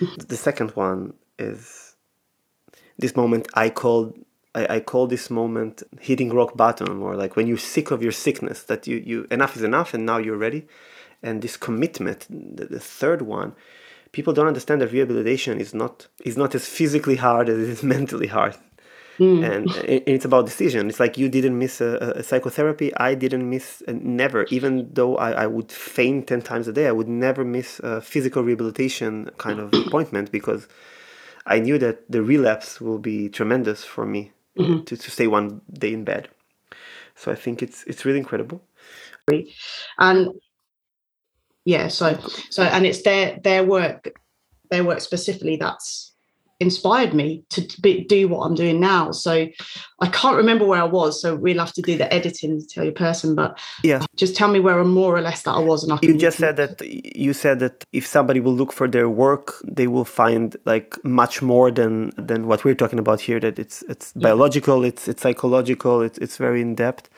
[0.00, 0.26] Mm-hmm.
[0.26, 1.94] the second one is
[2.98, 4.18] this moment I called
[4.54, 8.12] I, I call this moment hitting rock bottom or like when you're sick of your
[8.12, 10.66] sickness that you, you enough is enough and now you're ready.
[11.22, 13.54] And this commitment the, the third one
[14.14, 17.82] people don't understand that rehabilitation is not is not as physically hard as it is
[17.96, 18.56] mentally hard.
[19.18, 19.48] Mm.
[19.48, 20.88] and it's about decision.
[20.88, 22.92] It's like you didn't miss a, a psychotherapy.
[22.96, 24.42] I didn't miss uh, never.
[24.50, 28.00] Even though I, I would faint 10 times a day i would never miss a
[28.00, 30.66] physical rehabilitation kind of appointment because
[31.46, 34.84] i knew that the relapse will be tremendous for me mm-hmm.
[34.84, 36.28] to, to stay one day in bed.
[37.16, 38.62] So I think it's it's really incredible.
[39.98, 40.28] And
[41.64, 42.18] yeah, so
[42.50, 44.12] so and it's their their work,
[44.70, 46.13] their work specifically that's
[46.60, 49.10] inspired me to be, do what I'm doing now.
[49.12, 49.48] So
[50.00, 51.20] I can't remember where I was.
[51.20, 53.34] So we'll have to do the editing to tell you person.
[53.34, 55.82] But yeah, just tell me where I'm more or less that I was.
[55.82, 56.80] And I you just said that
[57.16, 61.42] you said that if somebody will look for their work, they will find like much
[61.42, 63.40] more than than what we're talking about here.
[63.40, 64.28] That it's it's yeah.
[64.28, 67.08] biological, it's it's psychological, it's it's very in depth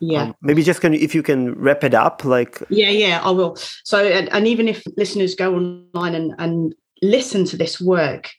[0.00, 3.30] yeah um, maybe just can if you can wrap it up like yeah yeah i
[3.30, 8.30] will so and, and even if listeners go online and and listen to this work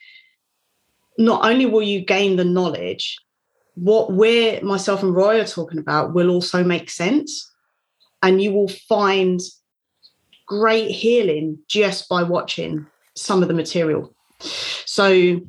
[1.18, 3.18] not only will you gain the knowledge,
[3.76, 7.52] what we're myself and Roy are talking about will also make sense.
[8.24, 9.40] And you will find
[10.48, 14.14] great healing just by watching some of the material.
[14.86, 15.42] So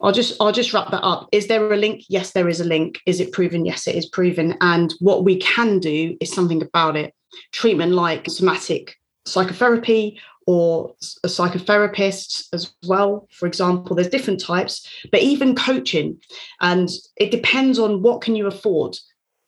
[0.00, 1.28] I'll just I'll just wrap that up.
[1.32, 2.04] Is there a link?
[2.08, 3.00] Yes, there is a link.
[3.06, 3.64] Is it proven?
[3.64, 4.56] Yes, it is proven.
[4.60, 7.14] And what we can do is something about it.
[7.52, 13.94] Treatment like somatic psychotherapy or a psychotherapist as well for example.
[13.94, 16.20] There's different types but even coaching.
[16.60, 18.96] And it depends on what can you afford.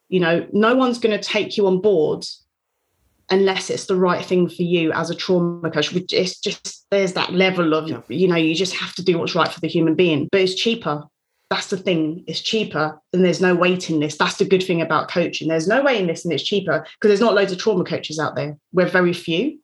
[0.08, 2.24] You know no one's going to take you on board
[3.30, 7.32] unless it's the right thing for you as a trauma coach it's just there's that
[7.32, 8.00] level of yeah.
[8.08, 10.54] you know you just have to do what's right for the human being but it's
[10.54, 11.02] cheaper
[11.54, 15.08] that's the thing it's cheaper and there's no waiting list that's the good thing about
[15.08, 18.18] coaching there's no waiting list and it's cheaper because there's not loads of trauma coaches
[18.18, 19.58] out there we're very few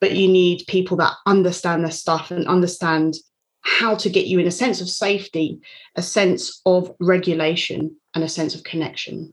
[0.00, 3.14] but you need people that understand their stuff and understand
[3.62, 5.58] how to get you in a sense of safety,
[5.96, 9.32] a sense of regulation, and a sense of connection.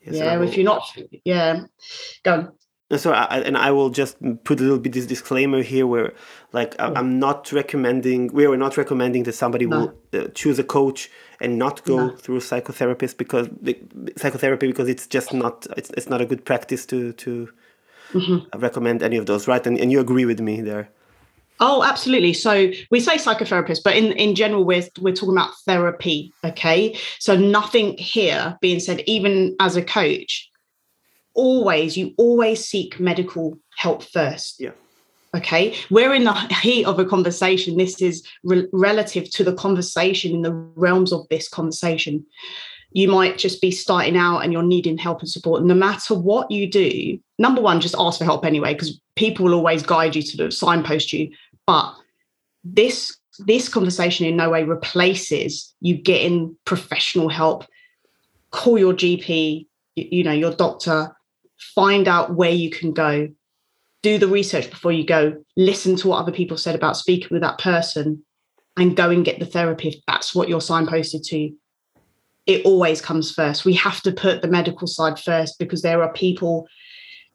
[0.00, 1.64] Yes, yeah, if you're not, yeah,
[2.22, 2.52] go on.
[2.98, 6.12] So, I, and I will just put a little bit this disclaimer here, where
[6.52, 6.94] like oh.
[6.94, 9.78] I'm not recommending, we are not recommending that somebody no.
[10.12, 12.16] will uh, choose a coach and not go no.
[12.16, 13.48] through psychotherapist because
[14.16, 17.48] psychotherapy because it's just not it's, it's not a good practice to to
[18.12, 18.58] mm-hmm.
[18.58, 19.66] recommend any of those, right?
[19.66, 20.88] And, and you agree with me there.
[21.60, 22.32] Oh, absolutely.
[22.32, 26.32] So we say psychotherapist, but in, in general, we're, we're talking about therapy.
[26.42, 26.98] Okay.
[27.20, 30.50] So nothing here being said, even as a coach,
[31.34, 34.60] always, you always seek medical help first.
[34.60, 34.72] Yeah.
[35.34, 35.74] Okay.
[35.90, 37.76] We're in the heat of a conversation.
[37.76, 42.24] This is re- relative to the conversation in the realms of this conversation
[42.94, 45.64] you might just be starting out and you're needing help and support.
[45.64, 49.54] No matter what you do, number one, just ask for help anyway, because people will
[49.54, 51.30] always guide you to the signpost you.
[51.66, 51.92] But
[52.62, 57.66] this this conversation in no way replaces you getting professional help.
[58.52, 59.66] Call your GP,
[59.96, 61.16] you know, your doctor,
[61.74, 63.28] find out where you can go.
[64.02, 65.42] Do the research before you go.
[65.56, 68.22] Listen to what other people said about speaking with that person
[68.76, 71.52] and go and get the therapy if that's what you're signposted to
[72.46, 73.64] it always comes first.
[73.64, 76.68] We have to put the medical side first because there are people,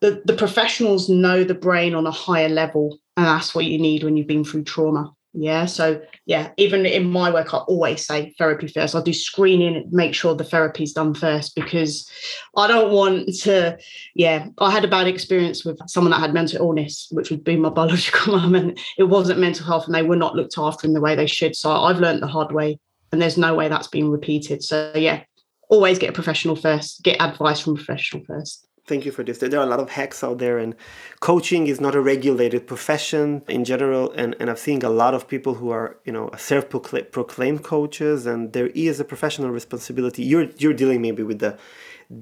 [0.02, 4.04] the, the professionals know the brain on a higher level, and that's what you need
[4.04, 5.12] when you've been through trauma.
[5.34, 5.66] Yeah.
[5.66, 8.96] So, yeah, even in my work, I always say therapy first.
[8.96, 12.10] I do screening make sure the therapy's done first because
[12.58, 13.78] I don't want to.
[14.16, 14.48] Yeah.
[14.58, 17.70] I had a bad experience with someone that had mental illness, which would be my
[17.80, 21.02] biological mum, and it wasn't mental health and they were not looked after in the
[21.02, 21.56] way they should.
[21.56, 22.80] So, I've learned the hard way
[23.12, 24.64] and there's no way that's being repeated.
[24.64, 25.24] So yeah,
[25.70, 28.68] always get a professional first, get advice from a professional first.
[28.90, 29.38] Thank you for this.
[29.38, 30.76] There are a lot of hacks out there, and
[31.20, 34.12] coaching is not a regulated profession in general.
[34.14, 38.52] And, and I've seen a lot of people who are, you know, self-proclaimed coaches, and
[38.54, 40.24] there is a professional responsibility.
[40.24, 41.56] You're you're dealing maybe with the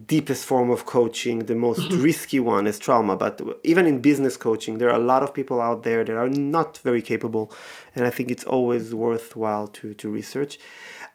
[0.05, 3.15] deepest form of coaching, the most risky one is trauma.
[3.15, 6.27] But even in business coaching, there are a lot of people out there that are
[6.27, 7.49] not very capable,
[7.95, 10.59] and I think it's always worthwhile to to research.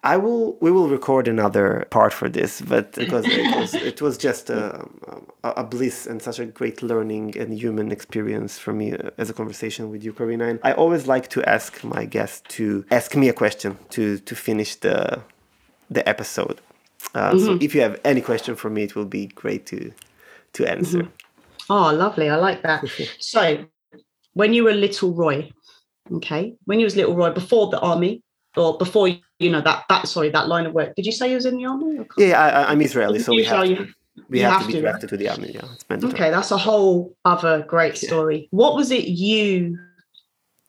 [0.04, 0.56] I will.
[0.60, 4.84] We will record another part for this, but because it was, it was just a,
[5.44, 9.32] a, bliss and such a great learning and human experience for me uh, as a
[9.32, 10.46] conversation with you, Karina.
[10.46, 14.34] And I always like to ask my guests to ask me a question to to
[14.34, 15.22] finish the
[15.88, 16.60] the episode.
[17.14, 17.44] Uh, mm-hmm.
[17.44, 19.92] So if you have any question for me, it will be great to
[20.54, 21.02] to answer.
[21.02, 21.70] Mm-hmm.
[21.70, 22.28] Oh, lovely!
[22.28, 22.84] I like that.
[23.20, 23.64] so,
[24.34, 25.50] when you were little Roy,
[26.10, 28.22] okay, when you was little Roy before the army
[28.56, 29.08] or before
[29.42, 31.56] you know that that sorry that line of work, did you say you was in
[31.56, 32.06] the army?
[32.16, 33.64] Yeah, I, am Israeli, so we have.
[33.64, 33.88] To,
[34.28, 35.52] we have, have, to be drafted to, to the army.
[35.54, 36.14] Yeah, it's mandatory.
[36.14, 38.40] Okay, that's a whole other great story.
[38.40, 38.46] Yeah.
[38.50, 39.78] What was it you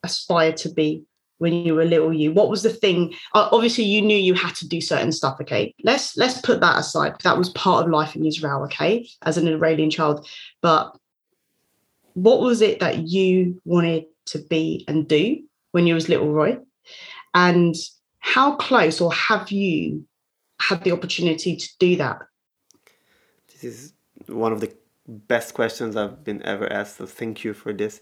[0.03, 1.03] aspired to be
[1.43, 4.55] when you were little you what was the thing uh, obviously you knew you had
[4.55, 8.15] to do certain stuff okay let's let's put that aside that was part of life
[8.15, 10.25] in israel okay as an iranian child
[10.61, 10.95] but
[12.13, 16.57] what was it that you wanted to be and do when you was little roy
[17.33, 17.75] and
[18.23, 20.05] how close or have you
[20.59, 22.19] had the opportunity to do that
[23.51, 23.93] this is
[24.27, 24.73] one of the
[25.07, 27.99] best questions i've been ever asked so thank you for this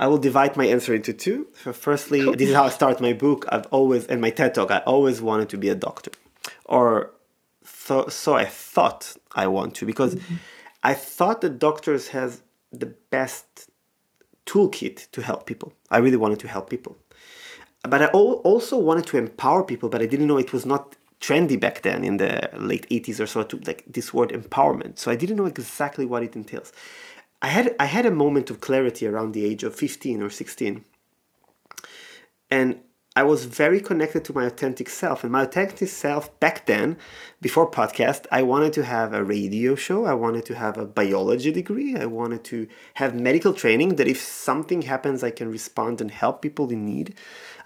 [0.00, 1.46] I will divide my answer into two.
[1.62, 2.34] So firstly, cool.
[2.34, 3.44] this is how I start my book.
[3.50, 6.10] I've always, and my TED talk, I always wanted to be a doctor.
[6.64, 7.10] Or
[7.64, 10.36] so, so I thought I want to, because mm-hmm.
[10.82, 12.40] I thought that doctors has
[12.72, 13.68] the best
[14.46, 15.74] toolkit to help people.
[15.90, 16.96] I really wanted to help people.
[17.82, 21.58] But I also wanted to empower people, but I didn't know it was not trendy
[21.58, 24.98] back then in the late 80s or so to like this word empowerment.
[24.98, 26.72] So I didn't know exactly what it entails.
[27.42, 30.84] I had I had a moment of clarity around the age of 15 or 16.
[32.50, 32.80] And
[33.16, 35.24] I was very connected to my authentic self.
[35.24, 36.96] And my authentic self back then,
[37.40, 40.04] before podcast, I wanted to have a radio show.
[40.04, 41.96] I wanted to have a biology degree.
[41.96, 46.40] I wanted to have medical training that if something happens, I can respond and help
[46.40, 47.16] people in need.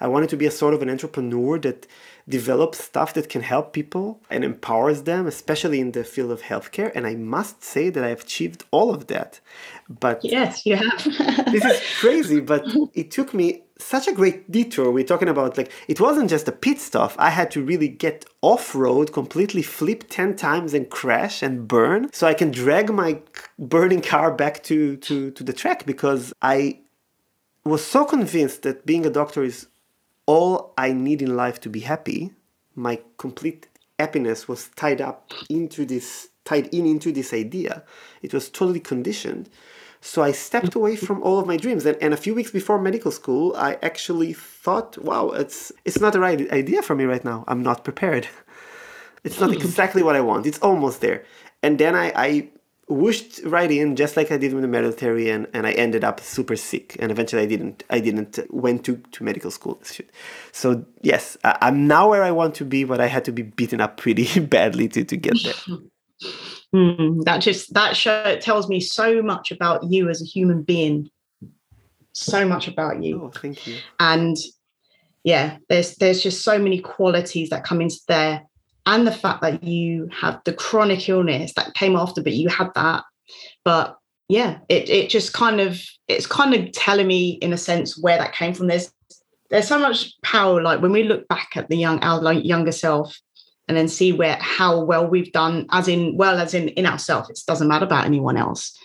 [0.01, 1.87] I wanted to be a sort of an entrepreneur that
[2.29, 6.91] develops stuff that can help people and empowers them, especially in the field of healthcare.
[6.95, 9.41] And I must say that I've achieved all of that.
[9.89, 11.05] But yes, you have.
[11.53, 12.65] this is crazy, but
[12.95, 14.91] it took me such a great detour.
[14.91, 17.13] We're talking about like it wasn't just a pit stop.
[17.19, 22.11] I had to really get off road, completely flip 10 times and crash and burn
[22.13, 23.21] so I can drag my
[23.59, 26.81] burning car back to, to, to the track because I
[27.65, 29.67] was so convinced that being a doctor is
[30.27, 32.33] all I need in life to be happy,
[32.75, 33.69] my complete
[33.99, 37.85] happiness was tied up into this, tied in into this idea.
[38.23, 39.49] It was totally conditioned.
[40.01, 41.87] So I stepped away from all of my dreams.
[41.87, 46.13] And, and a few weeks before medical school, I actually thought, wow, it's it's not
[46.13, 47.45] the right idea for me right now.
[47.49, 48.29] I'm not prepared.
[49.25, 49.57] It's not hmm.
[49.57, 50.47] exactly what I want.
[50.47, 51.25] It's almost there.
[51.63, 52.49] And then I, I
[52.89, 56.21] whooshed right in just like I did with the military and, and I ended up
[56.21, 56.97] super sick.
[56.99, 59.81] And eventually I didn't I didn't went to, to medical school.
[60.53, 63.43] So yes I, am now where I want to be but I had to be
[63.43, 65.79] beaten up pretty badly to, to get there.
[66.75, 71.11] Mm, that just that show tells me so much about you as a human being.
[72.13, 73.23] So much about you.
[73.25, 73.79] Oh thank you.
[73.99, 74.37] And
[75.23, 78.43] yeah there's there's just so many qualities that come into there
[78.87, 82.69] and the fact that you have the chronic illness that came after, but you had
[82.75, 83.05] that.
[83.65, 83.97] But
[84.29, 88.19] yeah, it it just kind of it's kind of telling me in a sense where
[88.19, 88.67] that came from.
[88.67, 88.93] There's
[89.51, 90.63] there's so much power.
[90.63, 93.19] Like when we look back at the young our younger self
[93.69, 97.31] and then see where how well we've done, as in well as in in ourselves.
[97.31, 98.77] It doesn't matter about anyone else.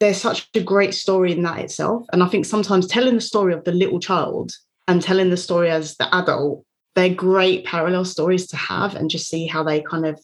[0.00, 3.54] There's such a great story in that itself, and I think sometimes telling the story
[3.54, 4.52] of the little child
[4.88, 6.64] and telling the story as the adult
[6.94, 10.20] they're great parallel stories to have and just see how they kind of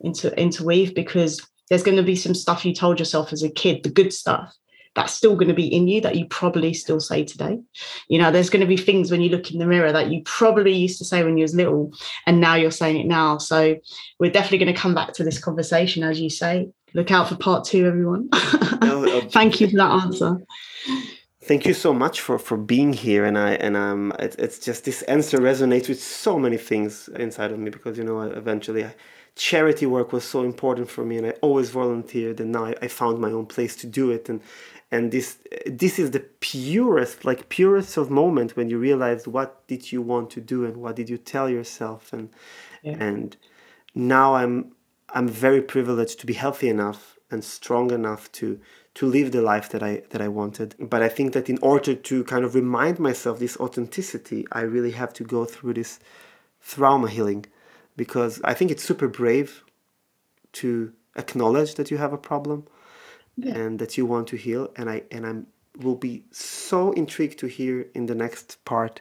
[0.00, 3.82] inter- interweave because there's going to be some stuff you told yourself as a kid,
[3.82, 4.54] the good stuff,
[4.94, 7.58] that's still going to be in you that you probably still say today.
[8.08, 10.22] You know, there's going to be things when you look in the mirror that you
[10.24, 11.92] probably used to say when you was little,
[12.26, 13.38] and now you're saying it now.
[13.38, 13.76] So
[14.18, 16.68] we're definitely going to come back to this conversation, as you say.
[16.92, 18.28] Look out for part two, everyone.
[18.82, 20.36] no, Thank you for that answer
[21.42, 24.84] thank you so much for for being here and i and um it, it's just
[24.84, 28.94] this answer resonates with so many things inside of me because you know eventually I,
[29.34, 32.88] charity work was so important for me and i always volunteered and now I, I,
[32.88, 34.40] found my own place to do it and
[34.90, 39.90] and this this is the purest like purest of moment when you realize what did
[39.90, 42.28] you want to do and what did you tell yourself and
[42.82, 42.96] yeah.
[43.00, 43.36] and
[43.94, 44.72] now i'm
[45.10, 48.60] i'm very privileged to be healthy enough and strong enough to
[48.94, 50.74] to live the life that I that I wanted.
[50.78, 54.92] But I think that in order to kind of remind myself this authenticity, I really
[54.92, 55.98] have to go through this
[56.66, 57.46] trauma healing
[57.96, 59.64] because I think it's super brave
[60.52, 62.66] to acknowledge that you have a problem
[63.36, 63.54] yeah.
[63.54, 65.46] and that you want to heal and I and I'm
[65.80, 69.00] will be so intrigued to hear in the next part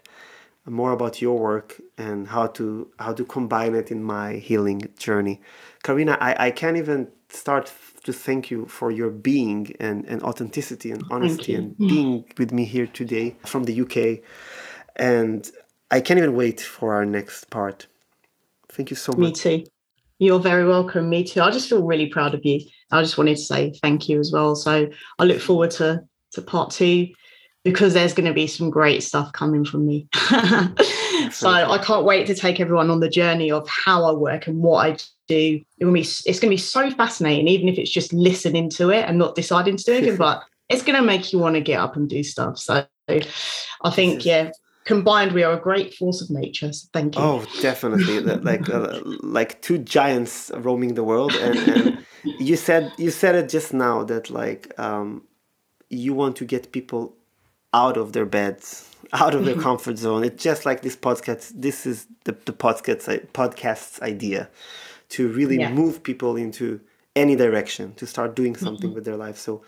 [0.66, 5.42] more about your work and how to how to combine it in my healing journey.
[5.84, 7.68] Karina, I, I can't even start
[8.04, 12.66] to thank you for your being and, and authenticity and honesty and being with me
[12.66, 14.24] here today from the UK.
[14.96, 15.50] And
[15.92, 17.88] I can't even wait for our next part.
[18.70, 19.20] Thank you so much.
[19.20, 19.64] Me too.
[20.20, 21.10] You're very welcome.
[21.10, 21.42] Me too.
[21.42, 22.62] I just feel really proud of you.
[22.92, 24.56] I just wanted to say thank you as well.
[24.56, 24.90] So
[25.20, 27.08] I look forward to to part two
[27.64, 30.08] because there's going to be some great stuff coming from me.
[31.30, 34.62] so I can't wait to take everyone on the journey of how I work and
[34.62, 34.98] what I
[35.28, 35.62] do.
[35.80, 38.90] It will be it's going to be so fascinating, even if it's just listening to
[38.90, 41.62] it and not deciding to do anything, but it's going to make you want to
[41.62, 42.58] get up and do stuff.
[42.58, 44.52] So I think, yeah,
[44.86, 46.72] combined we are a great force of nature.
[46.74, 47.22] So thank you.
[47.22, 53.12] Oh, definitely, like uh, like two giants roaming the world, and, and, you said you
[53.12, 55.24] said it just now that like um,
[55.90, 57.16] you want to get people
[57.74, 59.64] out of their beds, out of their mm-hmm.
[59.70, 60.24] comfort zone.
[60.24, 61.54] It's just like this podcast.
[61.56, 64.50] This is the, the podcast podcast's idea
[65.10, 65.72] to really yeah.
[65.72, 66.80] move people into
[67.16, 68.96] any direction to start doing something mm-hmm.
[68.96, 69.38] with their life.
[69.38, 69.62] So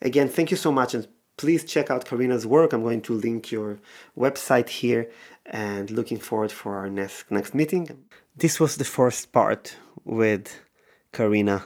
[0.00, 2.72] again, thank you so much and please check out Karina's work.
[2.72, 3.78] I'm going to link your
[4.16, 5.10] website here
[5.46, 8.04] and looking forward for our next next meeting.
[8.36, 10.60] This was the first part with
[11.12, 11.64] Karina.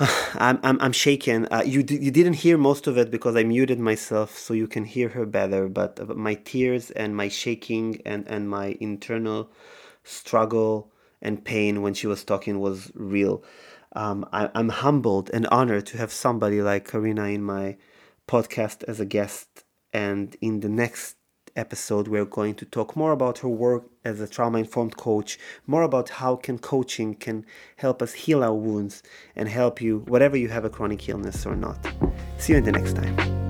[0.34, 1.46] I'm, I'm, I'm shaken.
[1.50, 4.66] Uh, you, d- you didn't hear most of it because I muted myself so you
[4.66, 5.68] can hear her better.
[5.68, 9.50] But uh, my tears and my shaking and, and my internal
[10.04, 10.90] struggle
[11.22, 13.44] and pain when she was talking was real.
[13.94, 17.76] Um, I, I'm humbled and honored to have somebody like Karina in my
[18.26, 19.64] podcast as a guest.
[19.92, 21.16] And in the next
[21.56, 25.82] episode we're going to talk more about her work as a trauma informed coach more
[25.82, 27.44] about how can coaching can
[27.76, 29.02] help us heal our wounds
[29.36, 31.78] and help you whatever you have a chronic illness or not.
[32.38, 33.49] See you in the next time